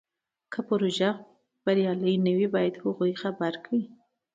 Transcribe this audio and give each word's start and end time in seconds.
که 0.51 0.59
پروژه 0.67 1.09
بریالۍ 1.65 2.15
نه 2.25 2.33
وي 2.37 2.47
باید 2.55 2.81
هغوی 2.83 3.13
خبر 3.21 3.53
کړي. 3.65 3.81